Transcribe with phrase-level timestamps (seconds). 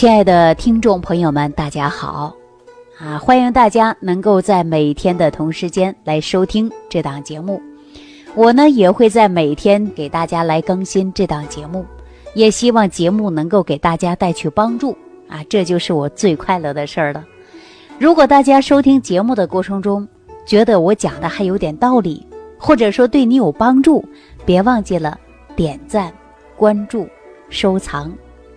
[0.00, 2.34] 亲爱的听众朋友们，大家好！
[2.98, 7.60] 啊，欢迎大家能够在每天的同时间来收听这档节目。
[8.34, 11.84] 我呢也会在每天给大家来更新这档节目，
[12.32, 14.96] 也希望节目能够给大家带去帮助
[15.28, 17.22] 啊，这就是我最快乐的事儿了。
[17.98, 20.08] 如果大家收听节目的过程中
[20.46, 24.02] 觉得我讲的还有点道理，或者说对你有帮助，
[24.46, 25.20] 别忘记了
[25.54, 26.10] 点赞、
[26.56, 27.06] 关注、
[27.50, 28.10] 收藏、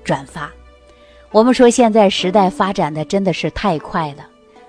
[0.05, 0.49] 转发。
[1.33, 4.17] 我们说现在时代发展的真的是太快了，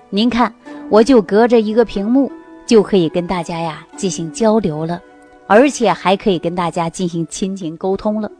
[0.09, 0.51] 您看，
[0.89, 2.31] 我就隔着一个屏幕
[2.65, 4.99] 就可以跟大家呀进行交流了，
[5.45, 8.31] 而且还可以跟大家进行亲情沟通了，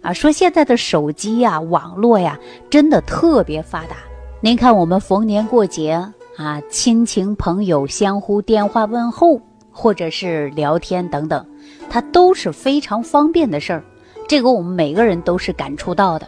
[0.00, 2.36] 啊，说现在的手机呀、网络呀，
[2.68, 3.94] 真的特别发达。
[4.40, 5.92] 您看，我们逢年过节
[6.36, 9.40] 啊，亲情朋友相互电话问候，
[9.70, 11.46] 或者是聊天等等，
[11.88, 13.84] 它都是非常方便的事儿，
[14.26, 16.26] 这个我们每个人都是感触到的。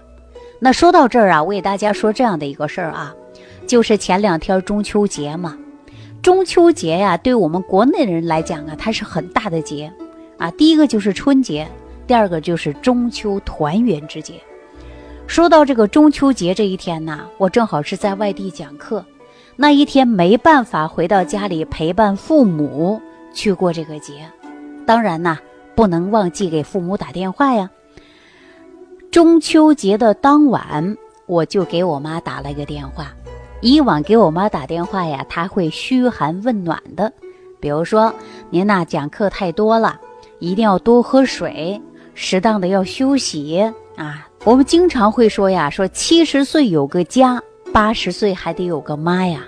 [0.65, 3.13] 那说到这儿啊，我给大家说这样的一个事儿啊，
[3.67, 5.59] 就是前两天中秋节嘛，
[6.23, 9.93] 中秋节呀，对我们国内人来讲啊，它是很大的节
[10.39, 10.53] 啊。
[10.53, 11.67] 第一个就是春节，
[12.07, 14.35] 第二个就是中秋团圆之节。
[15.27, 19.05] 说到这个中秋节这一天呢，我正好是在外地讲课，
[19.57, 23.03] 那一天没办法回到家里陪伴父母
[23.35, 24.31] 去过这个节，
[24.87, 25.37] 当然呢，
[25.75, 27.69] 不能忘记给父母打电话呀。
[29.13, 30.97] 中秋节的当晚，
[31.27, 33.13] 我就给我妈打了一个电话。
[33.61, 37.13] 以往给我妈打电话呀，她会嘘寒问暖的，
[37.61, 38.13] 比如说
[38.49, 40.01] 您呐讲课太多了，
[40.39, 41.79] 一定要多喝水，
[42.15, 44.27] 适当的要休息啊。
[44.45, 47.39] 我们经常会说呀，说七十岁有个家，
[47.71, 49.43] 八十岁还得有个妈呀。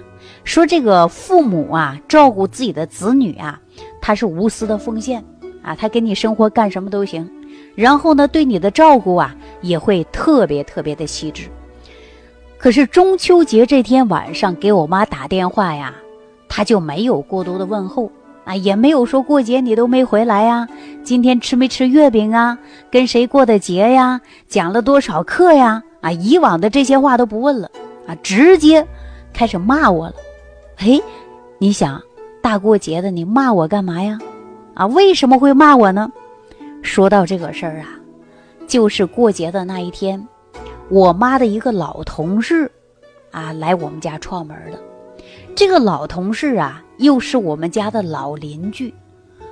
[0.44, 3.58] 说这个父母啊，照顾自己的子女啊，
[4.02, 5.24] 他是无私的奉献
[5.62, 7.26] 啊，他给你生活干什么都行。
[7.74, 11.48] 然后呢，对你的照顾啊，也会特别特别的细致。
[12.58, 15.94] 可是中秋节这天晚上给我妈打电话呀，
[16.48, 18.10] 她就没有过多的问候
[18.44, 20.68] 啊，也没有说过节你都没回来呀，
[21.02, 22.58] 今天吃没吃月饼啊，
[22.90, 27.70] 跟谁过的节呀，讲了多少课呀，啊，以往的这些话都不问了
[28.06, 28.86] 啊，直接
[29.32, 30.14] 开始骂我了。
[30.76, 31.02] 嘿，
[31.58, 32.00] 你想
[32.42, 34.18] 大过节的你骂我干嘛呀？
[34.74, 36.10] 啊，为什么会骂我呢？
[36.82, 37.88] 说到这个事儿啊，
[38.66, 40.26] 就是过节的那一天，
[40.88, 42.70] 我妈的一个老同事，
[43.30, 44.78] 啊，来我们家串门了。
[45.54, 48.92] 这个老同事啊，又是我们家的老邻居。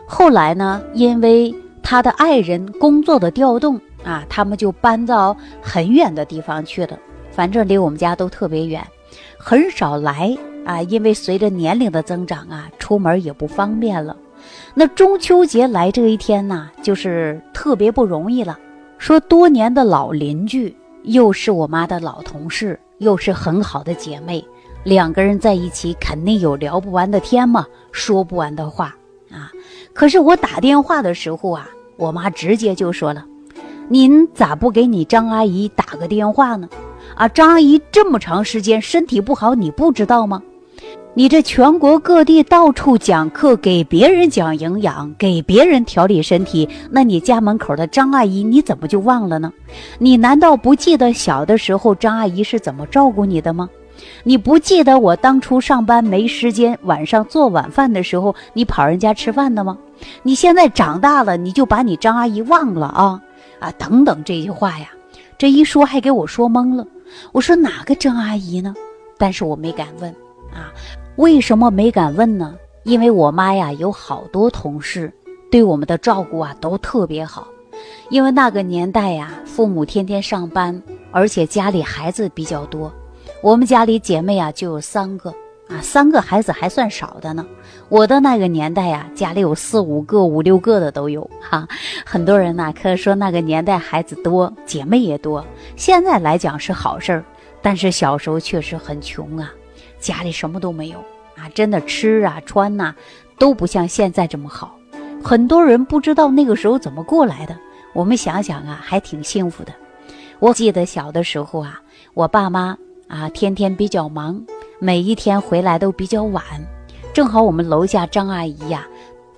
[0.07, 6.99] 后来呢，因为他的爱人工作的调动啊，他们就搬到很远的地方去了。
[7.31, 8.85] 反正离我们家都特别远，
[9.39, 10.83] 很少来啊。
[10.83, 14.17] 因为随着年龄的增长啊，出门也不方便了。
[14.75, 18.59] 那中秋节来这一天呢，就是特别不容易了。
[19.03, 24.45] 说多年的老邻居，又是我妈的老同事，又是很好的姐妹，
[24.85, 28.95] 两个人在一起肯定有聊不完的天嘛，说不完的话
[29.29, 29.51] 啊。
[29.93, 33.27] 可是我打电话的时候啊，我妈直接就说了
[33.91, 36.69] ：“您咋不给你张阿姨打个电话呢？
[37.17, 40.41] 啊，张阿姨这么长时间身体不好，你不知道吗？”
[41.15, 49.53] 你这全国各地到处讲课，给别人讲营养，给别人调理身体，那你家门口的张阿姨你怎么就忘了呢？
[49.99, 53.69] 你难道不记得小的时候张阿姨是怎么照顾你的吗？
[54.25, 59.77] 你不记得我当初上班没时间，晚上做晚饭的时候你跑人家吃饭的吗？
[60.23, 63.21] 你现在长大了，你就把你张阿姨忘了啊
[63.59, 64.89] 啊等等这句话呀，
[65.37, 66.87] 这一说还给我说懵了。
[67.33, 68.75] 我说哪个张阿姨呢？
[69.19, 70.11] 但是我没敢问
[70.55, 70.73] 啊。
[71.17, 72.57] 为什么没敢问呢？
[72.85, 75.13] 因为我妈呀有好多同事，
[75.51, 77.47] 对我们的照顾啊都特别好。
[78.09, 82.91] 因为那个年代呀，父母天天上班，而且家里孩子比较多。
[83.43, 85.31] 我们家里姐妹啊就有三个
[85.69, 87.47] 啊，三个孩子还算少的呢。
[87.91, 91.69] 我的那个年代呀，家里有四五个、五六个的都有哈。
[92.07, 95.45] 很多人呢可说那个年代孩子多，姐妹也多。
[95.77, 97.25] 现在来讲是好事儿，
[97.61, 99.53] 但是小时候确实很穷啊。
[100.03, 100.99] 家里什么都没有
[101.37, 102.95] 啊，真的吃啊穿呐
[103.39, 104.77] 都不像现在这么好。
[105.25, 107.57] 很多人不知道那个时候怎么过来的。
[107.95, 109.73] 我们想想啊，还挺幸福的。
[110.41, 111.81] 我记得小的时候啊，
[112.15, 112.77] 我爸妈
[113.07, 114.43] 啊天天比较忙，
[114.81, 116.43] 每一天回来都比较晚。
[117.15, 118.87] 正好我们楼下张阿姨呀，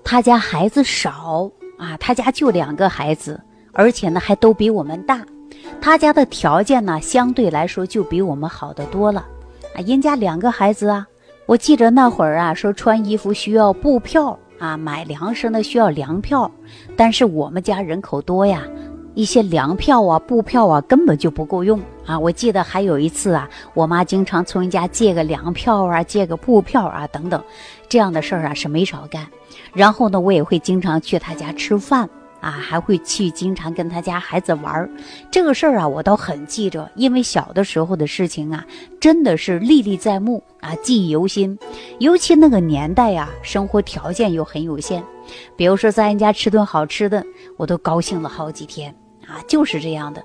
[0.03, 3.39] 她家孩子少啊，她家就两个孩子，
[3.73, 5.21] 而且呢还都比我们大。
[5.81, 9.27] 她家的条件呢相对来说就比我们好得多了。
[9.75, 11.07] 啊，人家两个孩子啊，
[11.47, 16.51] 我记着那会儿啊，说穿衣服需要布票啊，买粮食呢需要粮票，
[16.97, 18.63] 但是我们家人口多呀，
[19.15, 22.17] 一些粮票啊、布票啊，根本就不够用啊！
[22.19, 27.43] 我记得还有一次啊，我妈经常从人家借个粮票啊、借个布票啊等等，
[27.89, 29.27] 这样的事儿啊是没少干。
[29.73, 32.09] 然后呢，我也会经常去她家吃饭
[32.45, 34.91] 啊，还会去经常跟他家孩子玩儿。
[35.31, 38.63] 这个事儿啊，我倒很记着，因为小的时候的事情啊，
[39.01, 41.59] 真的是历历在目啊，记忆犹新。
[42.01, 45.03] 尤其那个年代呀，生活条件又很有限，
[45.57, 47.25] 比如说在人家吃顿好吃的，
[47.57, 48.95] 我都高兴了好几天。
[49.27, 50.23] 啊，就是这样的，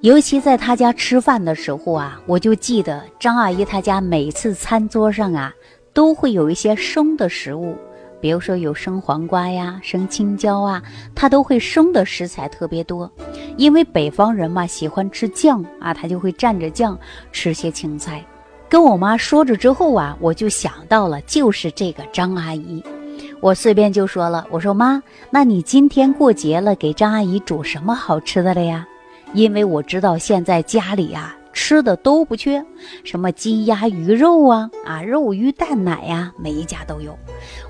[0.00, 5.52] 尤其在他家吃饭的时候啊，我就记得张阿姨她家每次餐桌上啊，
[5.92, 7.76] 都会有一些生的食物，
[8.24, 10.82] 比如说有生黄瓜呀、生青椒啊，
[11.14, 13.12] 它都会生的食材特别多。
[13.58, 16.98] 因为北方人嘛，喜欢吃酱啊，他就会蘸着酱
[17.32, 18.24] 吃些青菜。
[18.66, 22.82] 跟我妈说着之后啊，我就想到了，就是这个张阿姨。
[23.42, 28.88] 我随便就说了，我说妈，那你今天过节了，给张阿姨煮什么好吃的了呀？
[29.34, 32.62] 因为我知道现在家里呀吃的都不缺，
[33.04, 37.16] 什么鸡鸭鱼肉啊啊，肉鱼蛋奶呀，每一家都有。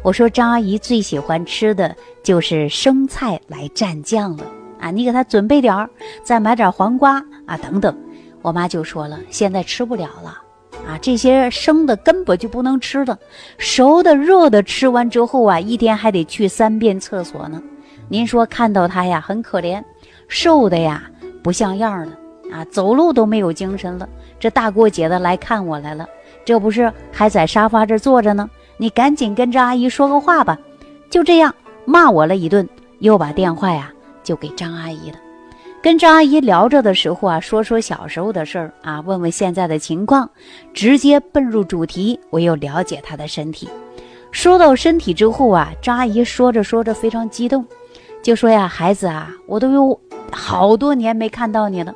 [0.02, 4.44] 我说张阿姨最喜欢吃的就是生菜来蘸酱了
[4.80, 5.88] 啊，你给她准备点儿，
[6.24, 7.96] 再买点黄瓜啊等等。
[8.42, 10.40] 我妈就说了，现在吃不了了。
[10.88, 13.16] 啊，这些生的根本就不能吃的，
[13.58, 17.62] 熟的、热的吃完之后啊，一天还得去三遍厕所呢。
[18.08, 19.82] 您说看到他呀，很可怜，
[20.28, 21.04] 瘦的呀
[21.42, 22.18] 不像样了
[22.54, 24.08] 啊，走路都没有精神了。
[24.38, 26.06] 这大过节的来看我来了，
[26.44, 28.48] 这不是还在沙发这坐着呢？
[28.76, 30.56] 你赶紧跟张阿姨说个话吧。
[31.10, 31.52] 就这样
[31.84, 32.68] 骂我了一顿，
[33.00, 33.90] 又把电话呀
[34.22, 35.16] 就给张阿姨了。
[35.82, 40.30] 跟张阿姨聊着的时候啊，说说小时候的事儿啊，问问现在的情况，
[40.72, 42.18] 直接奔入主题。
[42.30, 43.68] 我又了解她的身体。
[44.30, 47.66] 说到身体之后啊，张阿姨说着说着非常激动，
[48.22, 51.94] 就说呀：“孩子啊，我都有好多年没看到你了。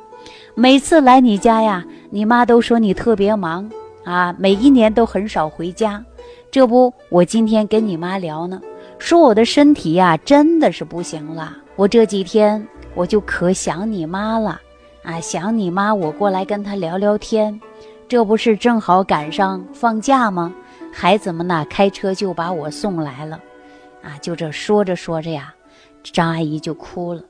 [0.59, 3.71] 每次来你家呀，你妈都说你特别忙
[4.03, 6.03] 啊，每一年都很少回家。
[6.51, 8.59] 这不，我今天跟你妈聊呢，
[8.97, 11.55] 说我的身体呀，真的是不行了。
[11.77, 12.61] 我这几天。”
[12.95, 14.59] 我就可想你妈了，
[15.03, 17.57] 啊，想你妈，我过来跟她聊聊天，
[18.09, 20.53] 这不是正好赶上放假吗？
[20.91, 23.39] 孩子们呢，开车就把我送来了，
[24.03, 25.53] 啊，就这说着说着呀，
[26.03, 27.21] 张阿姨就哭了，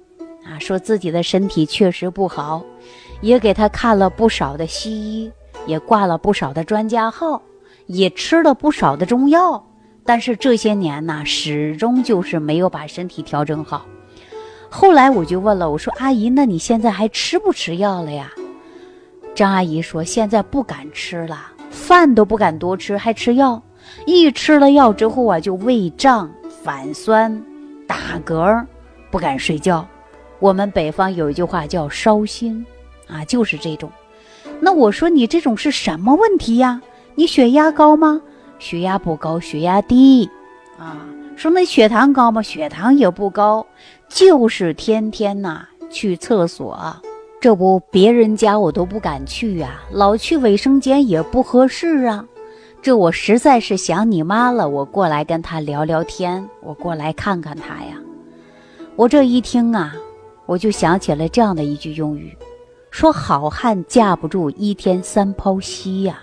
[0.46, 2.64] 啊，说自己的身体确实不好，
[3.22, 5.32] 也给她看了不少的西医，
[5.66, 7.42] 也挂了不少的专家号，
[7.88, 9.64] 也吃了不少的中药，
[10.06, 13.86] 但是这些年呢，始终就是没有把身体调整好。
[14.70, 18.32] 后来我就问了，我说：“阿姨，那你现在还吃不吃药了呀？”
[19.34, 23.62] 张阿姨说：“现在不敢吃了，饭都不敢多吃，还吃药。
[24.06, 26.30] 一吃了药之后啊，就胃胀、
[26.64, 27.44] 反酸、
[27.88, 28.64] 打嗝，
[29.10, 29.88] 不敢睡觉。
[30.40, 32.66] 我们北方有一句话叫烧心，
[33.08, 33.92] 啊，就是这种。
[34.60, 36.82] 那我说你这种是什么问题呀？
[37.16, 38.22] 你血压高吗？
[38.58, 40.30] 血压不高，血压低。
[40.78, 41.06] 啊，
[41.36, 42.42] 说那血糖高吗？
[42.42, 43.66] 血糖也不高。”
[44.10, 46.96] 就是天天呐去厕所，
[47.40, 52.26] 这不别人家我都不敢去呀，老去卫生间也不合适啊。
[52.82, 57.98] 这我实在是想你妈了，我过来跟她聊聊天，我过来看看她呀。
[58.96, 59.94] 我这一听啊，
[60.50, 62.36] 我就想起了这样的一句用语，
[62.90, 66.22] 说好汉架不住一天三泡稀呀。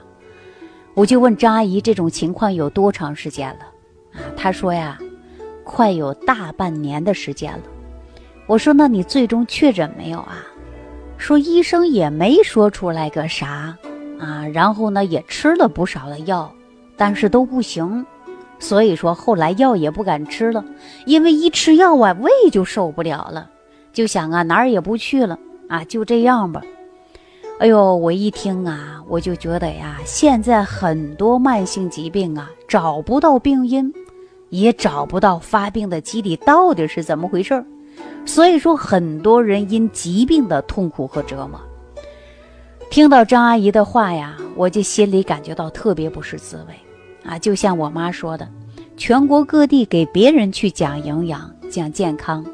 [0.94, 3.60] 我就问张阿姨，这种情况有多长时间了？
[4.14, 4.98] 啊，她说呀，
[5.62, 7.62] 快有大半年的时间了。
[8.48, 10.38] 我说：“那你最终确诊没有啊？”
[11.16, 13.78] 说医生也没说出来个啥
[14.18, 16.52] 啊，然后呢也吃了不少的药，
[16.96, 18.04] 但是都不行，
[18.58, 20.64] 所以说后来药也不敢吃了，
[21.04, 23.48] 因为一吃药啊胃就受不了了，
[23.96, 25.38] 就想啊哪儿也不去了
[25.70, 26.62] 啊就这样吧。
[27.58, 33.90] 哎呦，我一听啊，我就觉得呀，现在很多慢性疾病啊找不到病因，
[34.50, 37.64] 也找不到发病的机理到底是怎么回事儿。
[38.26, 41.58] 所以说，很多人因疾病的痛苦和折磨。
[42.90, 46.74] 听到张阿姨的话呀，我就心里感觉到特别不是滋味
[47.24, 47.38] 啊！
[47.38, 48.46] 就像我妈说的，
[48.98, 52.44] 全国各地给别人去讲营养、讲健康，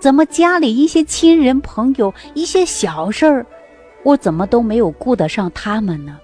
[0.00, 3.46] 怎么家里一些亲人朋友一些小事儿，
[4.02, 6.18] 我怎么都没有顾得上他们呢？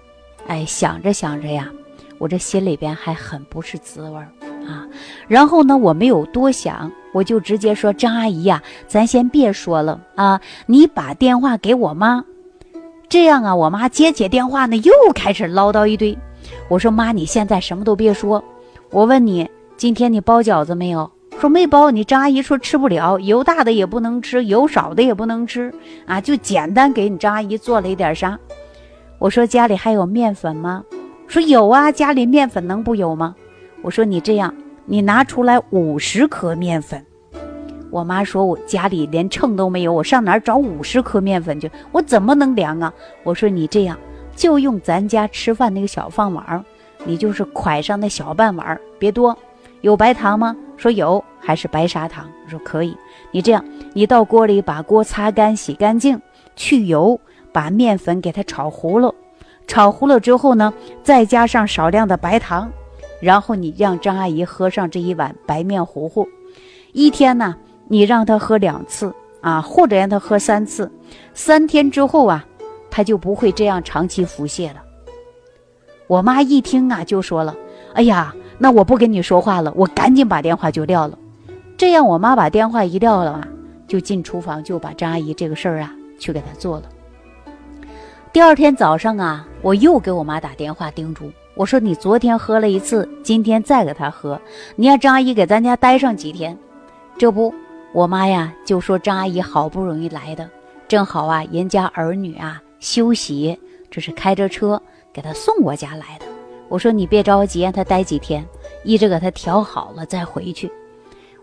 [0.47, 1.69] 哎，想着想着呀，
[2.19, 4.29] 我这心里边还很不是滋味儿。
[4.67, 4.85] 啊，
[5.29, 12.25] 然后呢，我没有多想，我就直接说：“张阿姨呀，咱先别说了啊，你把电话给我妈。”
[13.09, 16.19] 这样啊，我妈接起电话呢，又开始唠叨一堆。
[16.69, 18.43] 我说：“妈，你现在什么都别说，
[18.91, 21.09] 我问你，今天你包饺子没有？
[21.38, 25.73] 说没包，你张阿姨说吃不了，油大的也不能吃，油少的也不能吃
[26.07, 28.38] 啊，就简单给你张阿姨做了一点啥。
[29.19, 30.83] 我说家里还有面粉吗？
[31.26, 33.35] 说有啊，家里面粉能不有吗？
[33.83, 34.55] 我说你这样，
[34.87, 37.05] 你拿出来五十克面粉。
[37.90, 41.71] 我妈说我家里连秤都没有，我上哪儿找五十克面粉去？
[41.93, 42.93] 我怎么能量啊？
[43.23, 43.99] 我说你这样，
[44.35, 46.64] 就用咱家吃饭那个小饭碗，
[47.05, 49.37] 你就是蒯上那小半碗，别多。
[49.83, 50.57] 有白糖吗？
[50.76, 52.28] 说有，还是白砂糖？
[52.49, 52.97] 说可以。
[53.30, 53.64] 你这样，
[53.95, 56.21] 你到锅里把锅擦干、洗干净，
[56.54, 57.18] 去油，
[57.52, 59.14] 把面粉给它炒糊了。
[59.66, 62.71] 炒糊了之后呢，再加上少量的白糖，
[63.21, 66.28] 然后你让张阿姨喝上这一碗白面糊糊。
[66.92, 67.56] 一天呢，
[67.88, 70.90] 你让她喝两次啊，或者让她喝三次。
[71.35, 72.47] 三天之后啊，
[72.90, 74.83] 她就不会这样长期腹泻了。
[76.06, 77.56] 我妈一听啊，就说了
[77.95, 81.19] ：“哎呀。”那我不跟你说话了，我赶紧把电话就撂了。
[81.77, 83.49] 这样，我妈把电话一撂了啊，
[83.87, 86.85] 就进厨房就把张阿姨这个事儿啊去给她做了。
[88.33, 94.41] 第二天早上啊，我又给我妈打电话叮嘱，我说你昨天喝了一次，今天再给她喝，
[94.75, 96.57] 你让张阿姨给咱家待上几天。
[97.19, 97.55] 这不，
[97.93, 100.49] 我妈呀就说张阿姨好不容易来的，
[100.87, 103.59] 正好啊人家儿女啊休息，
[103.91, 104.81] 这是开着车
[105.13, 106.25] 给她送我家来的。
[106.69, 108.45] 我说你别着急，让他待几天，
[108.85, 110.71] 一直给他调好了再回去。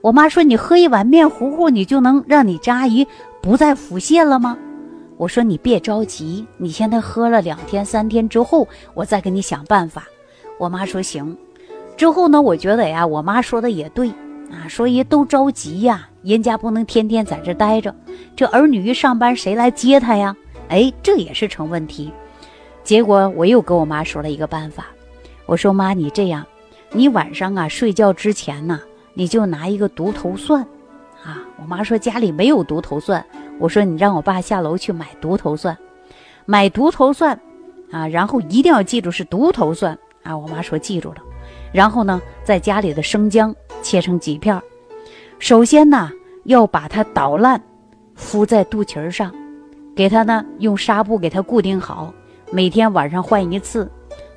[0.01, 3.07] 我妈说你喝一碗面糊糊，你就能让你张阿姨
[3.41, 4.57] 不再腹泻了吗？
[5.15, 10.05] 我说你别着急，你现在喝了两天三天之后，我再给你想办法。
[10.57, 11.37] 我妈说行。
[11.95, 14.09] 之后呢，我觉得呀，我妈说的也对
[14.51, 17.95] 啊，说也都着急呀，人家不能天天在这待着，
[18.35, 20.35] 这儿女一上班谁来接他呀？
[20.67, 22.11] 哎，这也是成问题。
[22.83, 24.87] 结果我又跟我妈说了一个办法。
[25.45, 26.45] 我说妈，你这样，
[26.91, 28.79] 你晚上啊睡觉之前呢，
[29.13, 30.61] 你就拿一个独头蒜，
[31.23, 33.25] 啊，我妈说家里没有独头蒜，
[33.59, 35.77] 我说你让我爸下楼去买独头蒜，
[36.45, 37.39] 买独头蒜，
[37.91, 39.97] 啊，然后一定要记住是独头蒜。
[40.23, 41.17] 啊，我妈说记住了，
[41.73, 44.57] 然后呢，在家里的生姜切成几片，
[45.37, 46.09] 首先呢
[46.45, 47.61] 要把它捣烂，
[48.15, 49.35] 敷在肚脐上，
[49.93, 52.13] 给它呢用纱布给它固定好，
[52.51, 53.91] 每天晚上换一次。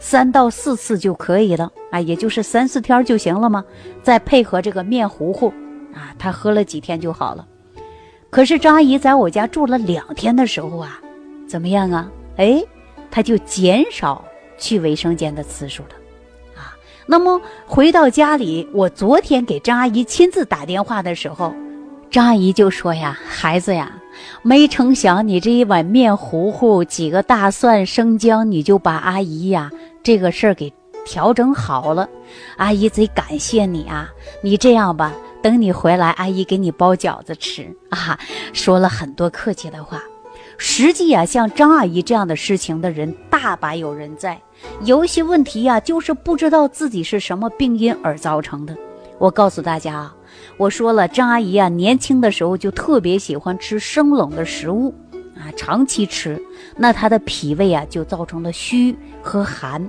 [0.09, 3.65] 三到四次就可以了啊，也就是三四天就行了吗？
[4.05, 5.49] 再配合这个面糊糊
[5.93, 7.45] 啊，他喝了几天就好了。
[8.31, 11.01] 可是张阿姨在我家住了两天的时候啊，
[11.49, 12.09] 怎么样啊？
[12.37, 12.63] 哎，
[13.11, 14.25] 他就减少
[14.57, 15.97] 去卫生间的次数了
[16.55, 16.79] 啊。
[17.07, 21.53] 那么回到家里，我昨天给张阿姨亲自打电话的时候，
[22.13, 23.91] 张阿姨就说呀：“孩子呀。”
[24.41, 29.71] 没成想，你这一碗面糊糊，几个大蒜、生姜，你就把阿姨呀
[30.07, 30.73] 这个事儿给
[31.05, 32.09] 调整好了。
[32.59, 34.09] 阿姨贼感谢你啊！
[34.41, 38.17] 你这样吧，等你回来，阿姨给你包饺子吃啊。
[38.53, 40.01] 说了很多客气的话。
[40.59, 44.41] 实际啊，像张阿姨这样的事情的人大把有人在，
[44.85, 48.77] 有一些问题呀，就是不知道自己是什么病因而造成的。
[49.19, 50.15] 我告诉大家啊。
[50.57, 54.95] 我说了，张阿姨啊，年轻的时候就特别喜欢吃生冷的食物，
[55.39, 56.41] 啊，长期吃，
[56.77, 59.89] 那他的脾胃啊就造成了虚和寒，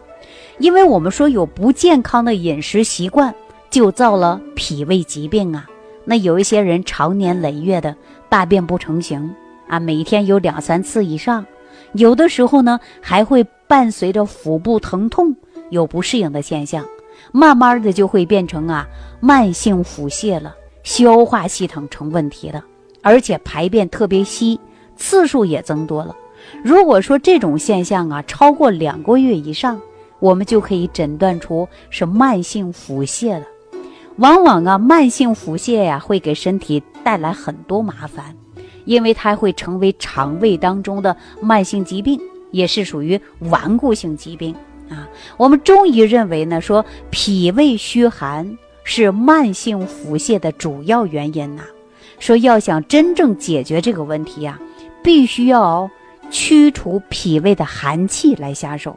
[0.60, 3.34] 因为我们说有不健康的饮食习惯，
[3.70, 5.68] 就造了脾胃疾病啊。
[6.04, 7.96] 那有一些人常年累月的
[8.30, 9.34] 大便不成形
[9.68, 11.46] 啊，每天有两三次以上，
[11.94, 15.36] 有的时候呢还会伴随着腹部疼痛，
[15.70, 16.86] 有不适应的现象。
[17.32, 18.88] 慢慢的就会变成啊
[19.20, 22.64] 慢性腹泻了，消化系统成问题了，
[23.02, 24.58] 而且排便特别稀，
[24.98, 26.16] 次数也增多了。
[26.64, 29.80] 如果说这种现象啊超过两个月以上，
[30.20, 33.46] 我们就可以诊断出是慢性腹泻了。
[34.18, 38.36] 往往啊慢性腹泻呀会给身体带来很多麻烦，
[38.86, 42.20] 因为它会成为肠胃当中的慢性疾病，
[42.52, 44.56] 也是属于顽固性疾病。
[44.90, 51.64] 啊，我们中医认为呢，说脾胃虚寒是慢性腹泻的主要原因呐。
[52.20, 54.60] 说要想真正解决这个问题呀，
[55.08, 55.90] 必须要
[56.30, 58.94] 驱除脾胃的寒气来下手。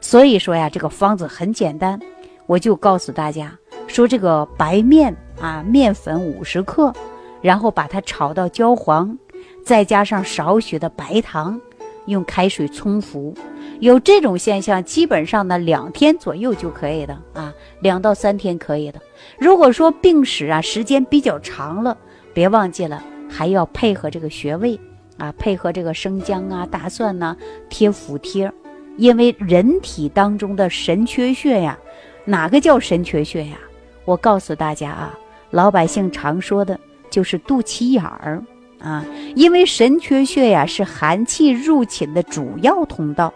[0.00, 1.98] 所以说呀，这个方子很简单，
[2.46, 6.94] 我就告诉大家说，这个白面啊，面粉五十克，
[7.42, 9.18] 然后把它炒到焦黄，
[9.64, 11.60] 再加上少许的白糖，
[12.06, 13.34] 用开水冲服。
[13.80, 19.00] 有这种现象，基本上呢两天左右就可以的啊，两到三天可以的。
[19.36, 21.98] 如果说病史啊时间比较长了，
[22.32, 24.78] 别忘记了还要配合这个穴位
[25.20, 27.36] 啊，配合这个生姜啊、大蒜呐
[27.68, 28.50] 贴腹贴，
[28.96, 31.78] 因为人体当中的神阙穴呀，
[32.24, 33.58] 哪个叫神阙穴呀？
[34.06, 35.18] 我告诉大家啊，
[35.50, 38.42] 老百姓常说的就是肚脐眼儿
[38.80, 39.04] 啊，
[39.36, 43.32] 因为神阙穴呀是寒气入侵的主要通道。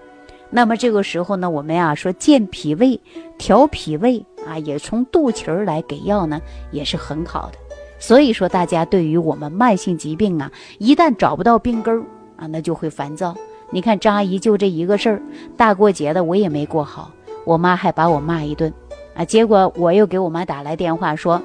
[0.49, 2.99] 那么这个时候呢，我们呀说健脾胃、
[3.37, 7.59] 调脾胃啊，也从肚脐儿来给药呢，也是很好的。
[8.07, 12.05] 所以说，大家对于我们慢性疾病啊，一旦找不到病根儿
[12.37, 13.35] 啊，那就会烦躁。
[13.71, 15.23] 你看张阿姨就这一个事儿，
[15.57, 17.11] 大过节的我也没过好，
[17.47, 18.71] 我妈还把我骂一顿
[19.15, 19.25] 啊。
[19.25, 21.41] 结果我又给我妈打来电话说，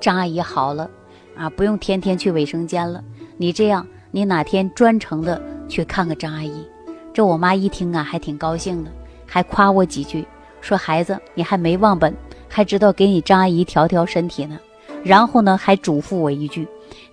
[0.00, 0.88] 张阿姨好了
[1.36, 3.04] 啊，不用天天去卫生间了。
[3.36, 6.66] 你这样，你哪天专程的去看看张阿姨。
[7.12, 8.90] 这我妈一听啊，还挺高兴的，
[9.26, 10.26] 还夸我几句，
[10.62, 12.16] 说孩子你还没忘本，
[12.48, 14.58] 还知道给你张阿姨调调身体呢。
[15.04, 16.66] 然后呢，还嘱咐我一句，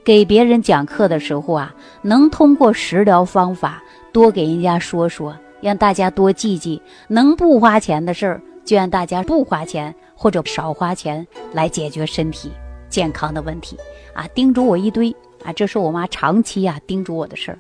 [0.04, 3.82] 给别人讲课的时候啊，能通过食疗方法
[4.12, 6.82] 多给人家说说，让大家多记记。
[7.08, 12.52] 能不花钱的事儿，就让大家不花钱或者少花钱来解决身体
[12.90, 13.78] 健康的问题
[14.14, 17.60] 啊，叮嘱我一堆啊，这是我妈长期啊叮嘱我的事儿。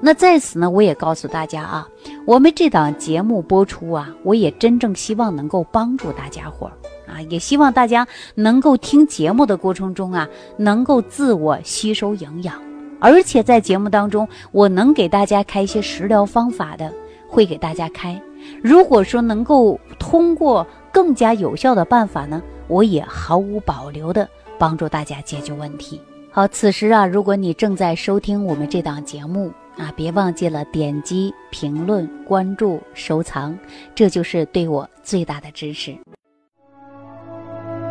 [0.00, 1.88] 那在此呢，我也告诉大家啊，
[2.26, 6.72] 我们这档节目播出啊，我也真正希望能够帮助大家伙儿
[7.06, 12.60] 啊，也希望大家能够听节目的过程中啊，能够自我吸收营养，
[13.00, 16.92] 而且在节目当中，我能给大家开一些食疗方法的，
[17.28, 18.20] 会给大家开。
[18.62, 26.00] 如果说能够通过更加有效的办法呢，我也毫无保留的帮助大家解决问题。
[26.30, 29.52] 好，此时啊，如果你正在收听我们这档节目。
[29.76, 33.58] 啊，别忘记了点击评论、关注、收藏，
[33.92, 35.96] 这就是对我最大的支持。